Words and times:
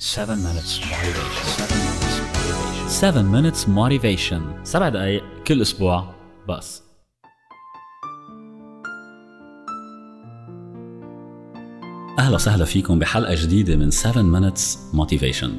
7 0.00 0.36
minutes 0.36 0.78
motivation. 0.80 1.68
7 2.88 3.22
minutes 3.22 3.66
motivation. 3.66 4.40
7 4.64 4.88
دقائق 4.88 5.24
كل 5.46 5.62
أسبوع 5.62 6.14
بس. 6.48 6.82
أهلا 12.18 12.34
وسهلا 12.34 12.64
فيكم 12.64 12.98
بحلقة 12.98 13.34
جديدة 13.34 13.76
من 13.76 13.90
7 13.90 14.22
minutes 14.22 14.78
motivation. 14.94 15.50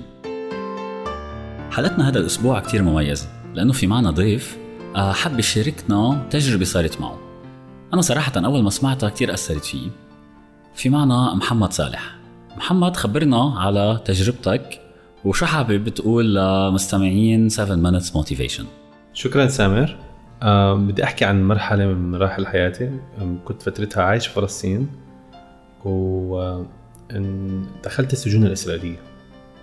حلقتنا 1.71 2.07
هذا 2.09 2.19
الأسبوع 2.19 2.59
كتير 2.59 2.83
مميزه 2.83 3.27
لأنه 3.53 3.73
في 3.73 3.87
معنا 3.87 4.11
ضيف 4.11 4.57
آه، 4.95 5.13
حب 5.13 5.39
يشاركنا 5.39 6.27
تجربة 6.29 6.65
صارت 6.65 7.01
معه. 7.01 7.19
أنا 7.93 8.01
صراحة 8.01 8.31
أول 8.37 8.63
ما 8.63 8.69
سمعتها 8.69 9.09
كتير 9.09 9.33
أثرت 9.33 9.65
فيه. 9.65 9.89
في 10.75 10.89
معنا 10.89 11.33
محمد 11.35 11.73
صالح. 11.73 12.18
محمد 12.59 12.97
خبرنا 12.97 13.53
على 13.57 13.99
تجربتك 14.05 14.81
وشو 15.25 15.45
حابب 15.45 15.89
تقول 15.89 16.35
لمستمعين 16.35 17.49
7 17.49 17.99
minutes 17.99 18.05
motivation 18.05 18.63
شكرا 19.13 19.47
سامر. 19.47 19.97
أه 20.43 20.73
بدي 20.73 21.03
أحكي 21.03 21.25
عن 21.25 21.43
مرحلة 21.43 21.85
من 21.85 22.11
مراحل 22.11 22.47
حياتي. 22.47 22.99
كنت 23.45 23.61
فترتها 23.61 24.03
عايش 24.03 24.27
في 24.27 24.33
فلسطين 24.33 24.87
و 25.85 26.63
دخلت 27.83 28.13
السجون 28.13 28.45
الإسرائيلية. 28.45 28.99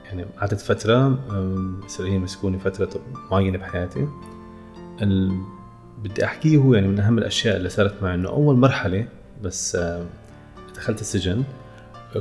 يعني 0.04 0.24
قعدت 0.40 0.60
فترة 0.60 1.18
الاسرائيليين 1.30 2.22
مسكوني 2.22 2.58
فترة 2.58 2.90
معينة 3.30 3.58
بحياتي. 3.58 4.08
ال... 5.02 5.40
بدي 6.02 6.24
أحكيه 6.24 6.56
هو 6.56 6.74
يعني 6.74 6.88
من 6.88 7.00
أهم 7.00 7.18
الأشياء 7.18 7.56
اللي 7.56 7.68
صارت 7.68 8.02
معي 8.02 8.14
إنه 8.14 8.28
أول 8.28 8.56
مرحلة 8.56 9.08
بس 9.42 9.78
دخلت 10.74 11.00
السجن. 11.00 11.42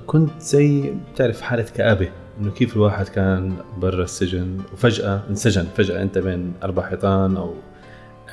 كنت 0.06 0.42
زي 0.42 0.94
بتعرف 1.14 1.42
حالة 1.42 1.64
كآبة 1.64 2.10
إنه 2.40 2.52
كيف 2.52 2.76
الواحد 2.76 3.08
كان 3.08 3.58
برا 3.78 4.04
السجن 4.04 4.62
وفجأة 4.74 5.22
انسجن 5.30 5.66
فجأة 5.78 6.02
أنت 6.02 6.18
بين 6.18 6.54
أربع 6.64 6.90
حيطان 6.90 7.38
أو 7.38 7.54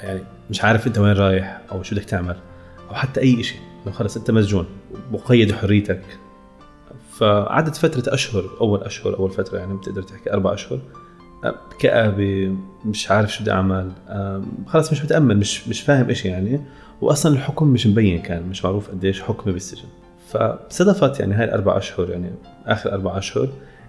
يعني 0.02 0.20
مش 0.50 0.64
عارف 0.64 0.86
أنت 0.86 0.98
وين 0.98 1.12
رايح 1.12 1.60
أو 1.72 1.82
شو 1.82 1.94
بدك 1.94 2.04
تعمل 2.04 2.36
أو 2.90 2.94
حتى 2.94 3.20
أي 3.20 3.42
شيء 3.42 3.60
إنه 3.86 3.94
خلص 3.94 4.16
أنت 4.16 4.30
مسجون 4.30 4.66
مقيد 5.12 5.52
حريتك 5.52 6.02
فعدت 7.12 7.76
فترة 7.76 8.14
أشهر 8.14 8.44
أول 8.60 8.82
أشهر 8.82 9.16
أول 9.18 9.30
فترة 9.30 9.58
يعني 9.58 9.76
بتقدر 9.76 10.02
تحكي 10.02 10.32
أربع 10.32 10.54
أشهر 10.54 10.80
كآبة 11.78 12.56
مش 12.84 13.10
عارف 13.10 13.32
شو 13.32 13.42
بدي 13.42 13.52
أعمل. 13.52 13.92
خلص 14.66 14.92
مش 14.92 15.04
متأمل 15.04 15.36
مش 15.36 15.68
مش 15.68 15.80
فاهم 15.80 16.08
إيش 16.08 16.24
يعني. 16.24 16.60
واصلا 17.00 17.32
الحكم 17.32 17.68
مش 17.68 17.86
مبين 17.86 18.22
كان 18.22 18.42
مش 18.42 18.64
معروف 18.64 18.90
قديش 18.90 19.22
حكمي 19.22 19.52
بالسجن. 19.52 19.88
فصدفت 20.32 21.20
يعني 21.20 21.34
هاي 21.34 21.44
الأربع 21.44 21.76
أشهر 21.76 22.10
يعني 22.10 22.30
آخر 22.66 22.92
أربع 22.92 23.18
أشهر 23.18 23.48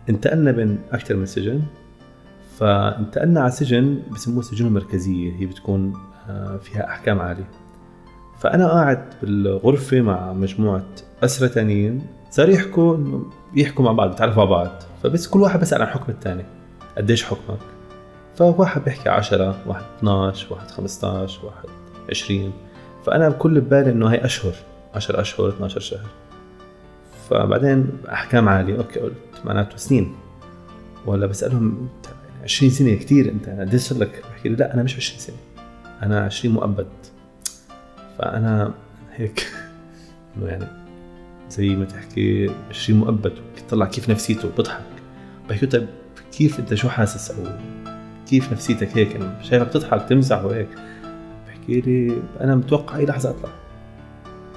انتقلنا 0.09 0.51
بين 0.51 0.79
أكثر 0.91 1.15
من 1.15 1.25
سجن. 1.25 1.61
فانتقلنا 2.59 3.41
على 3.41 3.51
سجن 3.51 4.01
بسموه 4.11 4.39
السجون 4.39 4.67
المركزية 4.67 5.33
هي 5.39 5.45
بتكون 5.45 5.93
آه، 6.29 6.57
فيها 6.57 6.87
أحكام 6.87 7.19
عالية. 7.19 7.49
فأنا 8.39 8.67
قاعد 8.71 9.13
بالغرفة 9.21 10.01
مع 10.01 10.33
مجموعة 10.33 10.85
اسرى 11.23 11.47
ثانيين 11.47 12.01
صار 12.29 12.49
يحكوا 12.49 12.95
إنه 12.95 13.25
يحكوا 13.55 13.85
مع 13.85 13.91
بعض 13.91 14.09
بيتعرفوا 14.09 14.41
على 14.41 14.51
بعض. 14.51 14.71
فبس 15.03 15.27
كل 15.27 15.41
واحد 15.41 15.59
بسأل 15.59 15.81
عن 15.81 15.87
حكم 15.87 16.11
الثاني 16.11 16.45
قديش 16.97 17.23
حكمك؟ 17.23 17.59
فواحد 18.35 18.83
بيحكي 18.83 19.09
10 19.09 19.55
واحد 19.67 19.83
12 19.97 20.53
واحد 20.53 20.71
15 20.71 21.45
واحد 21.45 21.69
20 22.09 22.53
فأنا 23.05 23.29
بكل 23.29 23.61
ببالي 23.61 23.91
إنه 23.91 24.07
هي 24.07 24.25
أشهر 24.25 24.53
10 24.95 25.21
أشهر 25.21 25.49
12 25.49 25.79
شهر. 25.79 26.05
فبعدين 27.33 27.87
أحكام 28.11 28.49
عالية. 28.49 28.77
أوكي 28.77 28.99
قلت 28.99 29.13
معناته 29.45 29.77
سنين. 29.77 30.15
ولا 31.05 31.25
بسألهم 31.27 31.89
20 32.43 32.71
سنة 32.71 32.95
كثير 32.95 33.31
أنت 33.31 33.49
قد 33.49 33.75
صار 33.75 33.99
لك؟ 33.99 34.23
بحكي 34.31 34.49
لي 34.49 34.55
لا 34.55 34.73
أنا 34.73 34.83
مش 34.83 34.95
20 34.95 35.19
سنة 35.19 35.35
أنا 36.03 36.25
20 36.25 36.53
مؤبد. 36.55 36.87
فأنا 38.19 38.73
هيك 39.15 39.47
إنه 40.37 40.47
يعني 40.47 40.67
زي 41.49 41.69
ما 41.69 41.85
تحكي 41.85 42.51
20 42.69 42.99
مؤبد 42.99 43.33
بتطلع 43.55 43.85
كيف 43.85 44.09
نفسيته؟ 44.09 44.49
بضحك. 44.57 44.83
بحكي 45.49 45.65
طيب 45.65 45.87
كيف 46.37 46.59
أنت 46.59 46.73
شو 46.73 46.89
حاسس؟ 46.89 47.31
أو 47.31 47.43
كيف 48.29 48.51
نفسيتك 48.51 48.97
هيك؟ 48.97 49.15
يعني 49.15 49.43
شايفك 49.43 49.69
تضحك 49.69 50.09
تمزح 50.09 50.43
وهيك. 50.43 50.69
بحكي 51.47 51.81
لي 51.81 52.17
أنا 52.41 52.55
متوقع 52.55 52.97
اي 52.97 53.05
لحظة 53.05 53.29
أطلع. 53.29 53.62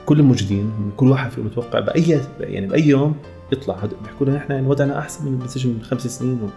كل 0.07 0.21
الموجودين 0.21 0.93
كل 0.97 1.09
واحد 1.09 1.31
فيهم 1.31 1.47
متوقع 1.47 1.81
بأي 1.81 2.21
يعني 2.41 2.67
بأي 2.67 2.87
يوم 2.89 3.17
يطلع. 3.53 3.77
بيحكوا 4.03 4.27
لنا 4.27 4.37
نحن 4.37 4.53
يعني 4.53 4.67
وضعنا 4.67 4.99
أحسن 4.99 5.27
من 5.33 5.43
السجن 5.43 5.71
من 5.71 5.83
خمس 5.83 6.07
سنين 6.07 6.43
و 6.43 6.49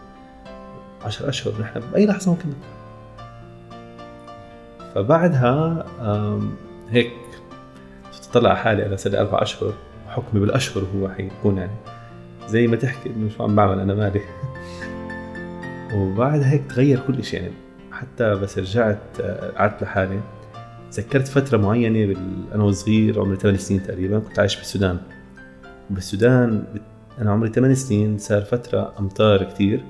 10 1.06 1.30
أشهر. 1.30 1.54
نحن 1.62 1.80
بأي 1.92 2.06
لحظة 2.06 2.32
ممكن 2.32 2.50
نطلع. 2.50 2.80
فبعدها 4.96 5.86
هيك 6.90 7.12
تطلع 8.32 8.56
حالي 8.56 8.86
أنا 8.86 8.96
صار 8.96 9.20
أربع 9.20 9.42
أشهر. 9.42 9.74
حكمي 10.08 10.42
بالأشهر 10.42 10.84
هو 10.96 11.10
حيكون 11.10 11.58
يعني 11.58 11.76
زي 12.48 12.68
ما 12.68 12.76
تحكي 12.76 13.10
إنه 13.10 13.30
شو 13.30 13.44
عم 13.44 13.56
بعمل 13.56 13.80
أنا 13.80 13.94
مالي. 13.94 14.22
وبعد 15.96 16.42
هيك 16.42 16.62
تغير 16.70 17.00
كل 17.08 17.24
شيء 17.24 17.42
يعني. 17.42 17.54
حتى 17.92 18.36
بس 18.36 18.58
رجعت 18.58 19.20
آه، 19.22 19.52
قعدت 19.52 19.84
لحالي. 19.84 20.20
تذكرت 20.92 21.28
فترة 21.28 21.58
معينة 21.58 22.06
بال... 22.06 22.18
أنا 22.54 22.64
وصغير 22.64 23.22
عمري 23.22 23.36
8 23.36 23.58
سنين 23.58 23.84
تقريبا 23.84 24.20
كنت 24.20 24.40
عايش 24.40 24.56
بالسودان. 24.56 24.98
بالسودان 25.90 26.64
أنا 27.20 27.32
عمري 27.32 27.50
8 27.50 27.76
سنين 27.76 28.18
صار 28.18 28.42
فترة 28.42 28.94
أمطار 29.00 29.44
كتير 29.44 29.84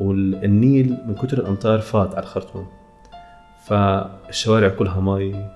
والنيل 0.00 0.96
من 1.06 1.14
كتر 1.14 1.38
الأمطار 1.38 1.78
فات 1.78 2.14
على 2.14 2.22
الخرطوم. 2.22 2.66
فالشوارع 3.66 4.68
كلها 4.68 5.00
مي 5.00 5.50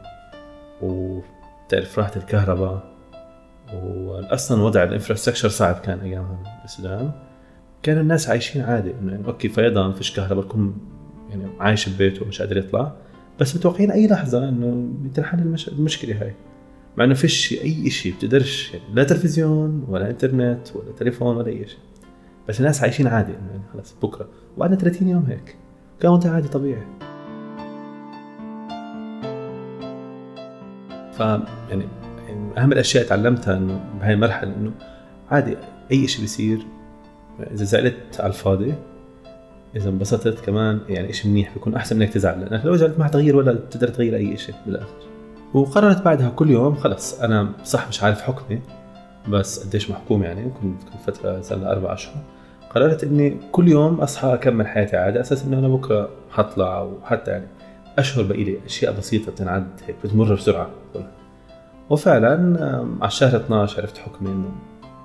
وتعرف 0.82 1.98
راحت 1.98 2.12
الكهرباء 2.16 2.94
واصلا 3.74 4.62
وضع 4.62 4.82
ال 4.82 4.87
infrastructure 4.87 5.48
صعب 5.48 5.74
كان 5.74 6.00
أيامها 6.00 6.60
بالسودان. 6.62 7.10
كان 7.82 7.98
الناس 7.98 8.28
عايشين 8.28 8.62
عادي 8.62 8.90
إنه 9.00 9.12
يعني 9.12 9.26
okay 9.26 9.48
فيضان 9.48 9.92
فيش 9.92 10.16
كهرباء 10.16 10.44
الكل 10.44 10.72
يعني 11.30 11.46
عايش 11.60 11.88
ببيته 11.88 12.26
مش 12.26 12.42
قادر 12.42 12.56
يطلع. 12.56 12.92
بس 13.40 13.56
متوقعين 13.56 13.90
أي 13.90 14.06
لحظة 14.06 14.48
إنه 14.48 14.88
تنحل 15.14 15.38
المش... 15.38 15.68
المشكلة 15.68 16.22
هاي. 16.22 16.34
مع 16.96 17.04
إنه 17.04 17.14
فيش 17.14 17.52
أي 17.52 17.90
شيء 17.90 18.14
بتقدرش 18.14 18.74
يعني 18.74 18.94
لا 18.94 19.04
تلفزيون 19.04 19.84
ولا 19.88 20.10
إنترنت 20.10 20.68
ولا 20.74 20.92
تليفون 20.92 21.36
ولا 21.36 21.46
أي 21.46 21.66
شيء 21.66 21.78
بس 22.48 22.60
الناس 22.60 22.82
عايشين 22.82 23.06
عادي 23.06 23.32
إنه 23.32 23.50
يعني 23.50 23.62
خلص 23.72 23.94
بكرة. 24.02 24.28
وبعدنا 24.56 24.76
30 24.76 25.08
يوم 25.08 25.24
هيك. 25.28 25.56
كان 26.00 26.10
وضع 26.10 26.30
عادي 26.30 26.48
طبيعي. 26.48 26.86
ف 31.12 31.20
يعني 31.70 31.86
أهم 32.58 32.72
الأشياء 32.72 33.06
تعلمتها 33.06 33.56
إنه 33.56 33.84
بهاي 34.00 34.14
المرحلة 34.14 34.56
إنه 34.56 34.72
عادي 35.30 35.56
أي 35.92 36.08
شيء 36.08 36.20
بيصير. 36.20 36.66
إذا 37.40 37.64
زعلت 37.64 38.20
على 38.20 38.28
الفاضي 38.28 38.74
إذا 39.76 39.90
انبسطت 39.90 40.44
كمان 40.44 40.80
يعني 40.88 41.12
شيء 41.12 41.30
منيح 41.30 41.54
بيكون 41.54 41.74
أحسن 41.74 41.98
منك 41.98 42.12
تزعل 42.12 42.40
لأنك 42.40 42.64
لو 42.64 42.76
زعلت 42.76 42.98
ما 42.98 43.04
حتغير 43.04 43.36
ولا 43.36 43.52
بتقدر 43.52 43.88
تغير 43.88 44.16
أي 44.16 44.36
شيء 44.36 44.54
بالآخر. 44.66 44.94
وقررت 45.54 46.02
بعدها 46.02 46.28
كل 46.28 46.50
يوم 46.50 46.74
خلص 46.74 47.20
أنا 47.20 47.52
صح 47.64 47.88
مش 47.88 48.02
عارف 48.02 48.22
حكمي 48.22 48.60
بس 49.28 49.66
قديش 49.66 49.90
محكوم 49.90 50.22
يعني 50.22 50.50
كنت 50.62 50.82
فترة 51.06 51.40
صار 51.40 51.58
لها 51.58 51.72
أربع 51.72 51.92
أشهر. 51.92 52.22
قررت 52.70 53.04
إني 53.04 53.36
كل 53.52 53.68
يوم 53.68 54.00
أصحى 54.00 54.34
أكمل 54.34 54.66
حياتي 54.66 54.96
عادي 54.96 55.20
أساس 55.20 55.44
إنه 55.44 55.58
أنا 55.58 55.68
بكرة 55.68 56.08
حطلع 56.30 56.82
وحتى 56.82 57.30
يعني 57.30 57.46
أشهر 57.98 58.24
بقي 58.24 58.44
لي 58.44 58.58
أشياء 58.66 58.96
بسيطة 58.98 59.32
بتنعد 59.32 59.66
هيك 59.86 59.96
بتمر 60.04 60.34
بسرعة. 60.34 60.70
كلها 60.94 61.10
وفعلا 61.90 62.58
على 63.00 63.08
الشهر 63.08 63.36
12 63.36 63.80
عرفت 63.80 63.98
حكمي 63.98 64.28
إنه 64.28 64.50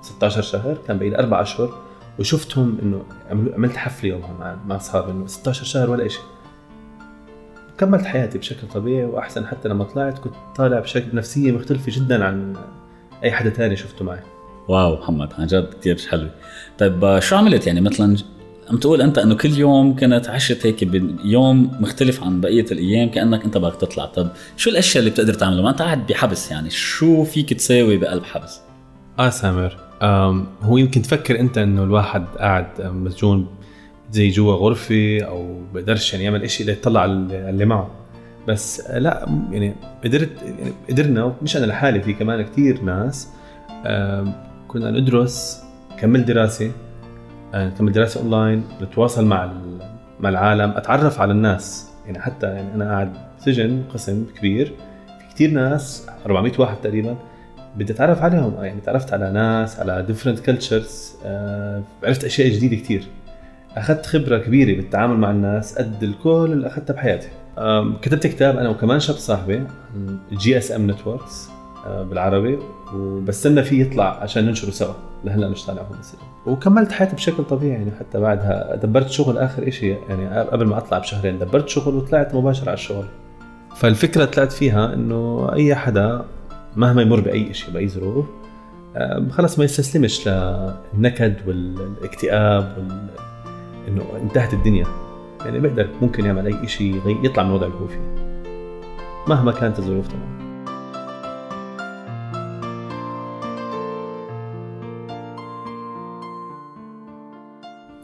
16 0.02 0.42
شهر 0.42 0.78
كان 0.88 0.98
بقي 0.98 1.10
لي 1.10 1.18
أربع 1.18 1.42
أشهر. 1.42 1.89
وشفتهم 2.20 2.78
إنه 2.82 3.02
عملت 3.30 3.76
حفلة 3.76 4.10
يومها 4.10 4.32
مع 4.40 4.56
مع 4.66 4.76
أصحابي 4.76 5.12
إنه 5.12 5.26
16 5.26 5.64
شهر 5.64 5.90
ولا 5.90 6.08
شيء 6.08 6.22
كملت 7.78 8.04
حياتي 8.04 8.38
بشكل 8.38 8.68
طبيعي 8.74 9.04
وأحسن 9.04 9.46
حتى 9.46 9.68
لما 9.68 9.84
طلعت 9.84 10.18
كنت 10.18 10.34
طالع 10.56 10.80
بشكل 10.80 11.16
نفسية 11.16 11.52
مختلفة 11.52 11.92
جدا 11.96 12.24
عن 12.24 12.56
أي 13.24 13.32
حدا 13.32 13.50
تاني 13.50 13.76
شفته 13.76 14.04
معي. 14.04 14.20
واو 14.68 14.96
محمد 14.96 15.32
عن 15.38 15.46
جد 15.46 15.74
كثير 15.80 15.98
حلو. 16.10 16.28
طيب 16.78 17.18
شو 17.18 17.36
عملت 17.36 17.66
يعني؟ 17.66 17.80
مثلا 17.80 18.16
عم 18.70 18.76
تقول 18.76 19.02
أنت 19.02 19.18
إنه 19.18 19.34
كل 19.34 19.52
يوم 19.58 19.96
كنت 19.96 20.28
عشت 20.28 20.66
هيك 20.66 20.84
بيوم 20.84 21.76
مختلف 21.80 22.24
عن 22.24 22.40
بقية 22.40 22.66
الأيام 22.72 23.08
كأنك 23.08 23.44
أنت 23.44 23.58
بدك 23.58 23.76
تطلع. 23.76 24.04
طب 24.06 24.28
شو 24.56 24.70
الأشياء 24.70 24.98
اللي 24.98 25.10
بتقدر 25.10 25.34
تعملها؟ 25.34 25.62
ما 25.62 25.70
أنت 25.70 25.82
قاعد 25.82 26.06
بحبس 26.06 26.50
يعني 26.50 26.70
شو 26.70 27.24
فيك 27.24 27.52
تساوي 27.52 27.96
بقلب 27.96 28.24
حبس؟ 28.24 28.60
آه 29.18 29.30
سامر. 29.30 29.89
هو 30.62 30.76
يمكن 30.76 31.02
تفكر 31.02 31.40
أنت 31.40 31.58
إنه 31.58 31.84
الواحد 31.84 32.24
قاعد 32.38 32.66
مسجون 32.80 33.46
زي 34.10 34.28
جوا 34.28 34.54
غرفة 34.54 35.20
أو 35.22 35.60
بقدرش 35.74 36.12
يعني 36.12 36.24
يعمل 36.24 36.50
شيء 36.50 36.66
ليطلع 36.66 37.00
على 37.00 37.12
اللي 37.12 37.64
معه. 37.64 37.90
بس 38.48 38.90
لا 38.90 39.26
يعني 39.50 39.74
قدرت 40.04 40.42
يعني 40.42 40.72
قدرنا 40.90 41.34
مش 41.42 41.56
أنا 41.56 41.66
لحالي 41.66 42.00
في 42.00 42.12
كمان 42.12 42.42
كثير 42.42 42.82
ناس 42.82 43.28
كنا 44.68 44.90
ندرس 44.90 45.62
كمل 45.98 46.24
دراسة 46.24 46.72
كمل 47.52 47.92
دراسة 47.92 48.20
أونلاين 48.20 48.64
نتواصل 48.82 49.26
مع 49.26 49.52
مع 50.20 50.28
العالم 50.28 50.70
أتعرف 50.70 51.20
على 51.20 51.32
الناس. 51.32 51.90
يعني 52.06 52.20
حتى 52.20 52.46
يعني 52.46 52.74
أنا 52.74 52.84
قاعد 52.84 53.12
سجن 53.38 53.82
قسم 53.94 54.26
كبير 54.38 54.66
في 55.18 55.34
كثير 55.34 55.50
ناس 55.50 56.06
400 56.26 56.52
واحد 56.58 56.76
تقريبا 56.76 57.16
بدي 57.76 57.92
أتعرف 57.92 58.22
عليهم. 58.22 58.64
يعني 58.64 58.80
تعرفت 58.80 59.12
على 59.12 59.30
ناس 59.30 59.80
على 59.80 60.02
different 60.02 60.40
cultures 60.40 61.14
آه 61.24 61.82
عرفت 62.04 62.24
أشياء 62.24 62.48
جديدة 62.48 62.76
كثير 62.76 63.04
أخذت 63.76 64.06
خبرة 64.06 64.38
كبيرة 64.38 64.76
بالتعامل 64.76 65.16
مع 65.16 65.30
الناس 65.30 65.78
قد 65.78 66.02
الكل 66.02 66.48
اللي 66.52 66.66
أخذتها 66.66 66.94
بحياتي. 66.94 67.28
كتبت 68.02 68.26
كتاب 68.26 68.56
أنا 68.56 68.68
وكمان 68.68 69.00
شاب 69.00 69.16
صاحبي 69.16 69.62
GSM 70.32 70.90
networks 70.90 71.48
بالعربي 71.86 72.58
وبستنى 72.94 73.62
فيه 73.62 73.82
يطلع 73.82 74.22
عشان 74.22 74.46
ننشره 74.46 74.70
سوا. 74.70 74.94
لهلأ 75.24 75.48
مش 75.48 75.66
طالع 75.66 75.82
هون 75.82 75.98
وكملت 76.46 76.92
حياتي 76.92 77.16
بشكل 77.16 77.44
طبيعي 77.44 77.72
يعني 77.72 77.90
حتى 77.90 78.20
بعدها 78.20 78.76
دبرت 78.76 79.10
شغل 79.10 79.38
آخر 79.38 79.70
شيء 79.70 79.98
يعني 80.08 80.40
قبل 80.40 80.66
ما 80.66 80.78
أطلع 80.78 80.98
بشهرين 80.98 81.38
دبرت 81.38 81.68
شغل 81.68 81.94
وطلعت 81.94 82.34
مباشرة 82.34 82.66
على 82.66 82.74
الشغل. 82.74 83.04
فالفكرة 83.76 84.24
طلعت 84.24 84.52
فيها 84.52 84.94
إنه 84.94 85.50
أي 85.52 85.74
حدا 85.74 86.24
مهما 86.76 87.02
يمر 87.02 87.20
بأي 87.20 87.54
شيء 87.54 87.70
بأي 87.70 87.88
ظروف 87.88 88.26
خلص 89.30 89.58
ما 89.58 89.64
يستسلمش 89.64 90.28
للنكد 90.28 91.36
والاكتئاب 91.46 92.76
وال... 92.78 93.08
إنه 93.88 94.02
انتهت 94.22 94.54
الدنيا. 94.54 94.86
يعني 95.40 95.58
بيقدر 95.58 95.88
ممكن 96.02 96.24
يعمل 96.24 96.46
أي 96.46 96.68
شيء 96.68 97.18
يطلع 97.24 97.42
من 97.42 97.48
الوضع 97.48 97.66
اللي 97.66 97.78
هو 97.78 97.86
فيه. 97.86 98.14
مهما 99.28 99.52
كانت 99.52 99.78
الظروف 99.78 100.08
طبعا. 100.08 100.40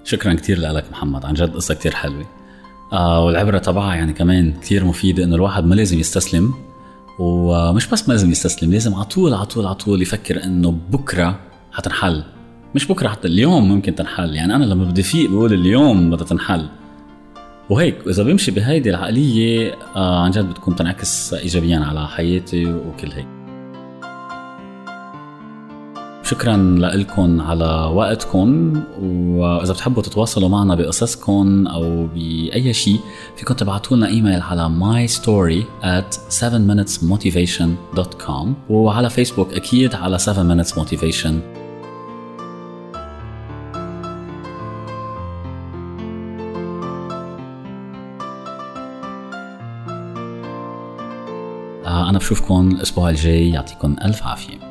شكرا 0.04 0.34
كثير 0.34 0.58
لك 0.58 0.90
محمد. 0.90 1.26
عن 1.26 1.34
جد 1.34 1.54
قصة 1.54 1.74
كثير 1.74 1.92
حلوة. 1.92 2.24
آه 2.92 3.24
والعبرة 3.24 3.58
تبعها 3.58 3.94
يعني 3.94 4.12
كمان 4.12 4.52
كثير 4.52 4.84
مفيدة 4.84 5.24
إنه 5.24 5.34
الواحد 5.34 5.64
ما 5.64 5.74
لازم 5.74 5.98
يستسلم 5.98 6.54
ومش 7.18 7.86
بس 7.86 8.08
ما 8.08 8.12
لازم 8.12 8.30
يستسلم 8.30 8.72
لازم 8.72 8.94
على 8.94 9.04
طول 9.04 9.34
على 9.34 9.46
طول 9.46 9.66
على 9.66 9.74
طول 9.74 10.02
يفكر 10.02 10.44
إنه 10.44 10.78
بكرة 10.90 11.40
حتنحل. 11.72 12.24
مش 12.74 12.88
بكرة 12.88 13.08
حتى 13.08 13.28
اليوم 13.28 13.68
ممكن 13.68 13.94
تنحل. 13.94 14.34
يعني 14.34 14.54
أنا 14.54 14.64
لما 14.64 14.84
بدي 14.84 15.02
فيق 15.02 15.30
بقول 15.30 15.52
اليوم 15.52 16.10
بدها 16.10 16.26
تنحل. 16.26 16.66
وهيك 17.70 18.06
وإذا 18.06 18.22
بمشي 18.22 18.50
بهيدي 18.50 18.90
العقلية 18.90 19.74
آه 19.96 20.22
عن 20.24 20.30
جد 20.30 20.50
بتكون 20.50 20.76
تنعكس 20.76 21.34
ايجابيا 21.34 21.78
على 21.78 22.08
حياتي 22.08 22.66
وكل 22.66 23.12
هيك. 23.12 23.36
شكرا 26.26 26.56
لكم 26.78 27.40
على 27.40 27.90
وقتكم 27.94 28.81
وإذا 29.02 29.73
بتحبوا 29.73 30.02
تتواصلوا 30.02 30.49
معنا 30.49 30.75
بقصصكم 30.75 31.67
أو 31.67 32.06
بأي 32.06 32.73
شيء 32.73 33.00
فيكم 33.37 33.55
تبعتوا 33.55 33.96
لنا 33.96 34.06
إيميل 34.06 34.40
على 34.40 34.70
my 34.81 35.08
story 35.12 35.62
at 35.82 36.17
7minutesmotivation.com 36.40 38.46
وعلى 38.70 39.11
فيسبوك 39.11 39.55
أكيد 39.55 39.94
على 39.94 40.19
7 40.19 40.62
minutes 40.62 40.70
motivation. 40.70 41.32
أنا 51.87 52.19
بشوفكم 52.19 52.69
الأسبوع 52.69 53.11
الجاي 53.11 53.50
يعطيكم 53.50 53.96
ألف 54.05 54.23
عافية. 54.23 54.65